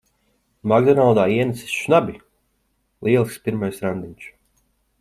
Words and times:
"Makdonaldā" 0.71 1.25
ienesis 1.33 1.75
šnabi! 1.81 2.17
Lielisks 3.09 3.39
pirmais 3.47 3.81
randiņš. 3.87 4.31